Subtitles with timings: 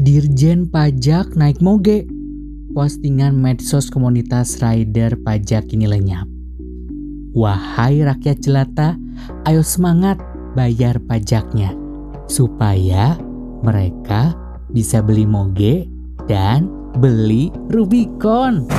[0.00, 2.08] Dirjen Pajak naik moge.
[2.72, 6.24] Postingan medsos komunitas rider pajak ini lenyap.
[7.36, 8.96] Wahai rakyat jelata,
[9.44, 10.16] ayo semangat
[10.56, 11.76] bayar pajaknya
[12.32, 13.20] supaya
[13.60, 14.32] mereka
[14.72, 15.84] bisa beli moge
[16.24, 16.64] dan
[16.96, 18.72] beli Rubicon.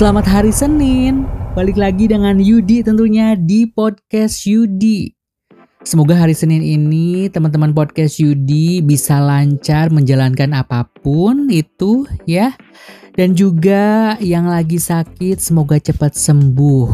[0.00, 1.28] Selamat hari Senin.
[1.52, 5.12] Balik lagi dengan Yudi tentunya di podcast Yudi.
[5.84, 12.56] Semoga hari Senin ini teman-teman podcast Yudi bisa lancar menjalankan apa pun itu ya.
[13.12, 16.88] Dan juga yang lagi sakit semoga cepat sembuh.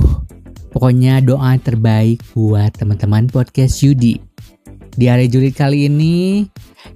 [0.75, 4.19] Pokoknya doa terbaik buat teman-teman podcast Yudi.
[4.99, 6.43] Di hari Juli kali ini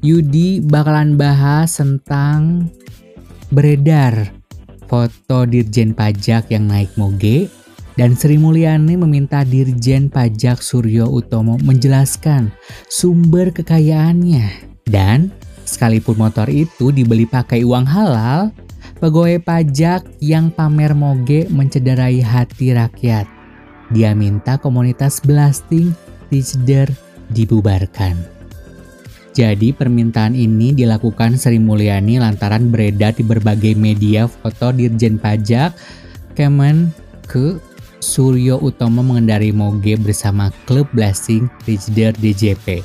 [0.02, 2.66] Yudi bakalan bahas tentang
[3.54, 4.39] beredar
[4.90, 7.46] foto Dirjen Pajak yang naik moge
[7.94, 12.50] dan Sri Mulyani meminta Dirjen Pajak Suryo Utomo menjelaskan
[12.90, 14.66] sumber kekayaannya.
[14.82, 15.30] Dan
[15.62, 18.50] sekalipun motor itu dibeli pakai uang halal,
[18.98, 23.30] pegawai pajak yang pamer moge mencederai hati rakyat.
[23.94, 25.94] Dia minta komunitas blasting
[26.30, 26.90] Rijder
[27.30, 28.39] dibubarkan.
[29.30, 35.74] Jadi permintaan ini dilakukan Sri Mulyani lantaran beredar di berbagai media foto Dirjen Pajak
[36.34, 36.90] Kemen
[37.30, 37.62] ke
[38.00, 42.82] Suryo Utomo mengendari moge bersama klub blasting Rijder DJP.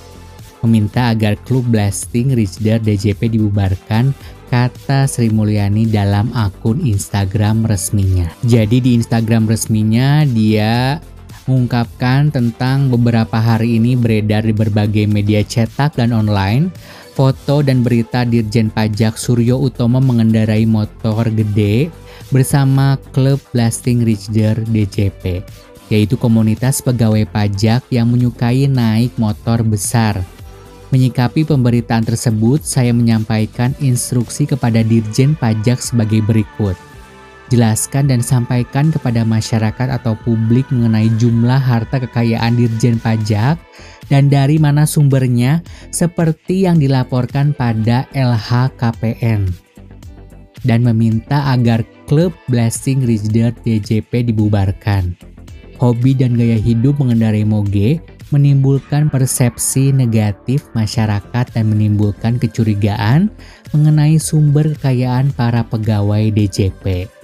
[0.61, 4.11] Meminta agar klub blasting Rijder DJP dibubarkan
[4.51, 8.29] kata Sri Mulyani dalam akun Instagram resminya.
[8.45, 10.99] Jadi di Instagram resminya dia
[11.45, 16.73] mengungkapkan tentang beberapa hari ini beredar di berbagai media cetak dan online
[17.15, 21.87] foto dan berita Dirjen Pajak Suryo Utomo mengendarai motor gede
[22.33, 25.45] bersama klub Blasting Rijder DJP,
[25.87, 30.19] yaitu komunitas pegawai pajak yang menyukai naik motor besar.
[30.91, 36.75] Menyikapi pemberitaan tersebut, saya menyampaikan instruksi kepada Dirjen Pajak sebagai berikut
[37.53, 43.61] jelaskan dan sampaikan kepada masyarakat atau publik mengenai jumlah harta kekayaan Dirjen Pajak
[44.09, 49.49] dan dari mana sumbernya seperti yang dilaporkan pada LHKPN
[50.65, 55.13] dan meminta agar klub Blessing Rijder DJP dibubarkan.
[55.77, 58.01] Hobi dan gaya hidup mengendarai moge
[58.33, 63.29] menimbulkan persepsi negatif masyarakat dan menimbulkan kecurigaan
[63.69, 67.14] mengenai sumber kekayaan para pegawai DJP.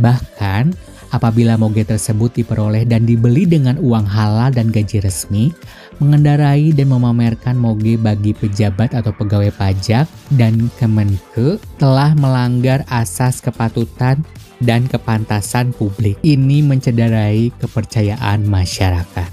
[0.00, 0.72] Bahkan,
[1.12, 5.52] apabila moge tersebut diperoleh dan dibeli dengan uang halal dan gaji resmi,
[6.00, 14.24] mengendarai dan memamerkan moge bagi pejabat atau pegawai pajak dan Kemenke telah melanggar asas kepatutan
[14.64, 16.16] dan kepantasan publik.
[16.24, 19.30] Ini mencederai kepercayaan masyarakat.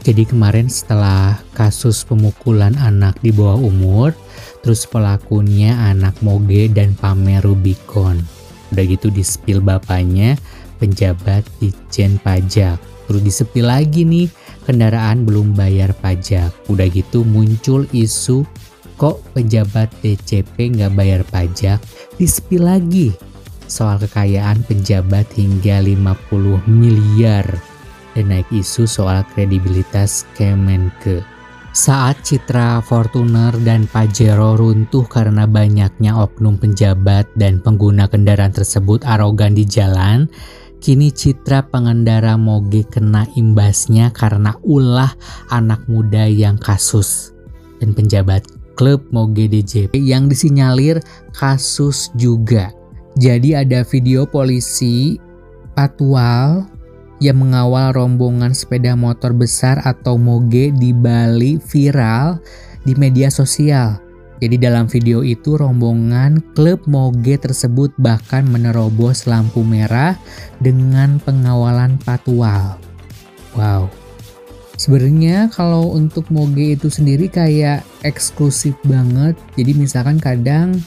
[0.00, 4.16] Jadi kemarin setelah kasus pemukulan anak di bawah umur,
[4.64, 8.39] terus pelakunya anak moge dan pamer Rubicon.
[8.70, 10.38] Udah gitu di spill bapaknya
[10.80, 12.80] penjabat Ditjen Pajak.
[13.10, 14.30] Terus disepil lagi nih
[14.62, 16.54] kendaraan belum bayar pajak.
[16.70, 18.46] Udah gitu muncul isu
[18.94, 21.82] kok pejabat DCP nggak bayar pajak.
[22.22, 23.10] Disepil lagi
[23.66, 27.46] soal kekayaan penjabat hingga 50 miliar
[28.14, 31.26] dan naik isu soal kredibilitas Kemenke.
[31.70, 39.54] Saat citra Fortuner dan Pajero runtuh karena banyaknya oknum penjabat dan pengguna kendaraan tersebut arogan
[39.54, 40.26] di jalan,
[40.82, 45.14] kini citra pengendara moge kena imbasnya karena ulah
[45.54, 47.30] anak muda yang kasus
[47.78, 48.42] dan penjabat
[48.74, 50.98] klub moge DJP yang disinyalir
[51.30, 52.74] kasus juga.
[53.14, 55.22] Jadi ada video polisi
[55.78, 56.66] patwal
[57.20, 62.40] yang mengawal rombongan sepeda motor besar atau moge di Bali viral
[62.82, 64.00] di media sosial.
[64.40, 70.16] Jadi dalam video itu rombongan klub moge tersebut bahkan menerobos lampu merah
[70.64, 72.80] dengan pengawalan patwal.
[73.52, 73.92] Wow.
[74.80, 79.36] Sebenarnya kalau untuk moge itu sendiri kayak eksklusif banget.
[79.60, 80.80] Jadi misalkan kadang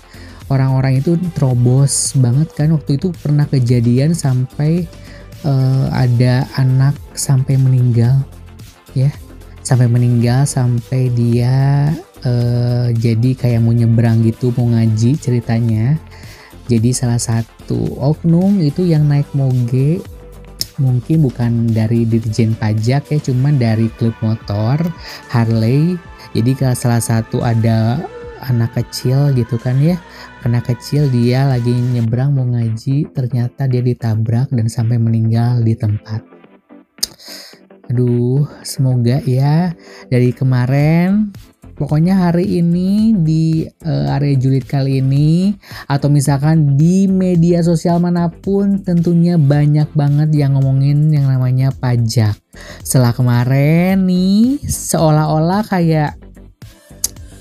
[0.49, 4.89] orang-orang itu terobos banget kan waktu itu pernah kejadian sampai
[5.43, 8.23] uh, ada anak sampai meninggal
[8.97, 9.11] ya.
[9.63, 11.87] Sampai meninggal sampai dia
[12.27, 15.95] uh, jadi kayak mau nyebrang gitu mau ngaji ceritanya.
[16.67, 20.03] Jadi salah satu oknum itu yang naik moge
[20.81, 24.79] mungkin bukan dari dirjen pajak ya cuman dari klub motor
[25.29, 25.99] Harley.
[26.33, 28.01] Jadi salah satu ada
[28.47, 29.99] anak kecil gitu kan ya
[30.43, 36.21] anak kecil dia lagi nyebrang mau ngaji ternyata dia ditabrak dan sampai meninggal di tempat
[37.91, 39.75] aduh semoga ya
[40.07, 41.31] dari kemarin
[41.73, 45.53] pokoknya hari ini di uh, area julid kali ini
[45.89, 52.37] atau misalkan di media sosial mana pun tentunya banyak banget yang ngomongin yang namanya pajak.
[52.85, 56.22] Setelah kemarin nih seolah-olah kayak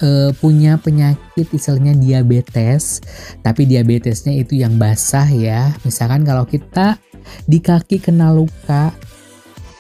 [0.03, 3.01] uh, punya penyakit istilahnya diabetes,
[3.41, 5.73] tapi diabetesnya itu yang basah ya.
[5.87, 6.99] Misalkan kalau kita
[7.47, 8.93] di kaki kena luka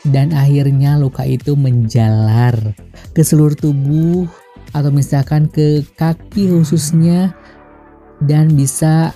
[0.06, 2.54] dan akhirnya luka itu menjalar
[3.14, 4.26] ke seluruh tubuh
[4.72, 7.36] atau misalkan ke kaki khususnya
[8.24, 9.12] dan bisa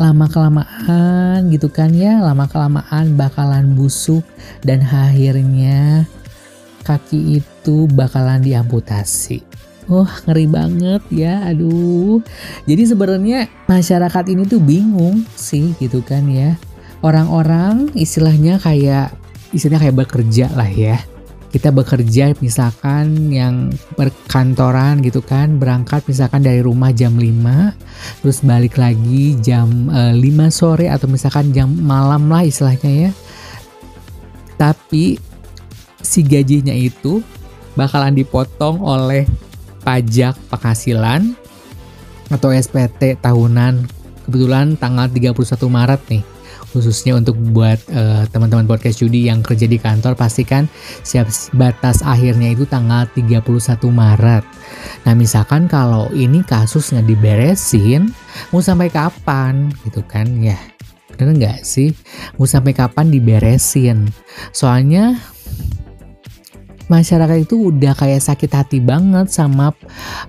[0.00, 4.24] lama kelamaan gitu kan ya lama kelamaan bakalan busuk
[4.64, 6.08] dan akhirnya
[6.88, 9.49] kaki itu bakalan diamputasi
[9.90, 12.22] Wah oh, ngeri banget ya aduh.
[12.62, 16.54] Jadi sebenarnya masyarakat ini tuh bingung sih gitu kan ya.
[17.02, 19.10] Orang-orang istilahnya kayak
[19.50, 21.02] istilahnya kayak bekerja lah ya.
[21.50, 28.78] Kita bekerja misalkan yang perkantoran gitu kan berangkat misalkan dari rumah jam 5 terus balik
[28.78, 33.12] lagi jam uh, eh, 5 sore atau misalkan jam malam lah istilahnya ya.
[34.54, 35.18] Tapi
[35.98, 37.26] si gajinya itu
[37.74, 39.49] bakalan dipotong oleh
[39.90, 41.34] pajak penghasilan
[42.30, 43.90] atau SPT tahunan
[44.30, 45.34] kebetulan tanggal 31
[45.66, 46.22] Maret nih
[46.70, 50.70] khususnya untuk buat uh, teman-teman podcast judi yang kerja di kantor pastikan
[51.02, 51.26] siap
[51.58, 53.42] batas akhirnya itu tanggal 31
[53.90, 54.46] Maret.
[55.02, 58.14] Nah misalkan kalau ini kasus nggak diberesin,
[58.54, 60.54] mau sampai kapan gitu kan ya?
[61.18, 61.90] Bener nggak sih?
[62.38, 64.06] Mau sampai kapan diberesin?
[64.54, 65.18] Soalnya
[66.90, 69.70] masyarakat itu udah kayak sakit hati banget sama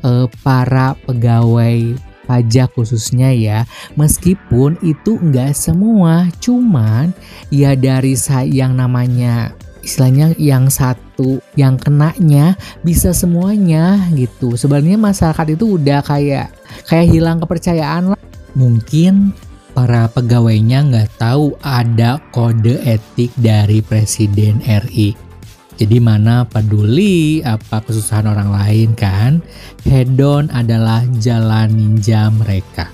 [0.06, 1.98] uh, para pegawai
[2.30, 3.66] pajak khususnya ya.
[3.98, 7.12] Meskipun itu enggak semua cuman
[7.50, 8.14] ya dari
[8.48, 12.54] yang namanya istilahnya yang satu yang kenanya
[12.86, 14.54] bisa semuanya gitu.
[14.54, 16.54] Sebenarnya masyarakat itu udah kayak
[16.86, 18.22] kayak hilang kepercayaan lah.
[18.54, 19.34] Mungkin
[19.74, 25.31] para pegawainya nggak tahu ada kode etik dari presiden RI
[25.80, 29.40] jadi mana peduli apa kesusahan orang lain kan?
[29.88, 32.92] Hedon adalah jalan ninja mereka.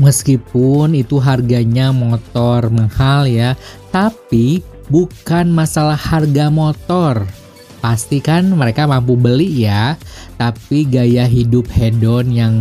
[0.00, 3.52] Meskipun itu harganya motor mahal ya,
[3.92, 7.28] tapi bukan masalah harga motor.
[7.80, 9.96] Pastikan mereka mampu beli ya,
[10.36, 12.54] tapi gaya hidup hedon yang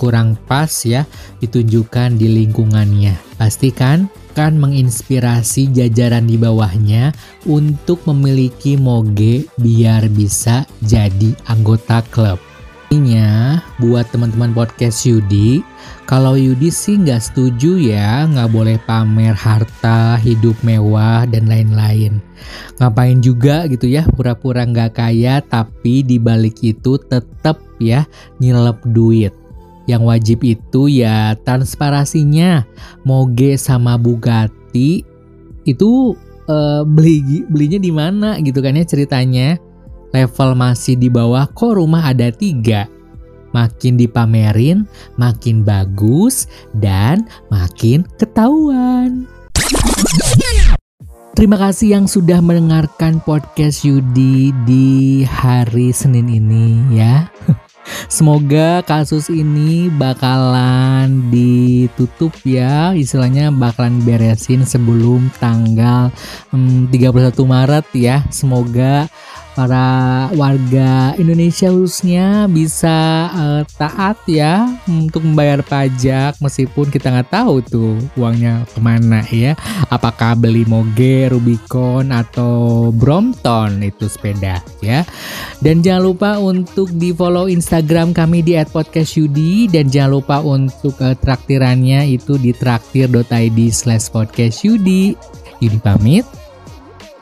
[0.00, 1.04] kurang pas ya
[1.40, 3.16] ditunjukkan di lingkungannya.
[3.36, 7.08] Pastikan akan menginspirasi jajaran di bawahnya
[7.48, 12.36] untuk memiliki moge biar bisa jadi anggota klub.
[12.92, 15.64] Intinya buat teman-teman podcast Yudi,
[16.04, 22.20] kalau Yudi sih nggak setuju ya nggak boleh pamer harta, hidup mewah dan lain-lain.
[22.76, 28.04] Ngapain juga gitu ya pura-pura nggak kaya tapi dibalik itu tetap ya
[28.36, 29.45] nyelep duit
[29.86, 32.66] yang wajib itu ya transparasinya.
[33.06, 35.06] Moge sama Bugatti
[35.66, 36.14] itu
[36.50, 39.58] uh, beli belinya di mana gitu kan ya ceritanya.
[40.14, 42.86] Level masih di bawah kok rumah ada tiga.
[43.54, 44.84] Makin dipamerin,
[45.16, 46.44] makin bagus,
[46.76, 49.24] dan makin ketahuan.
[51.36, 57.28] Terima kasih yang sudah mendengarkan podcast Yudi di hari Senin ini ya.
[58.06, 66.10] Semoga kasus ini bakalan ditutup ya, istilahnya bakalan beresin sebelum tanggal
[66.50, 68.22] hmm, 31 Maret ya.
[68.30, 69.10] Semoga
[69.56, 77.64] para warga Indonesia khususnya bisa uh, taat ya untuk membayar pajak meskipun kita nggak tahu
[77.64, 79.56] tuh uangnya ke mana ya.
[79.88, 85.08] Apakah beli moge Rubicon atau Brompton itu sepeda ya.
[85.64, 91.16] Dan jangan lupa untuk di follow Instagram kami di @podcastyudi dan jangan lupa untuk uh,
[91.16, 95.16] traktirannya itu di traktir.id slash podcastyudi
[95.60, 96.24] Yudi pamit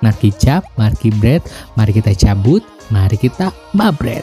[0.04, 1.40] Mari cap, mari bread,
[1.80, 2.60] mari kita cabut,
[2.92, 4.20] mari kita mabret.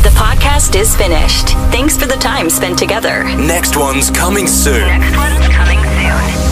[0.00, 1.52] The podcast is finished.
[1.68, 3.28] Thanks for the time spent together.
[3.36, 4.88] Next one's coming soon.
[4.88, 6.49] Next one's coming soon.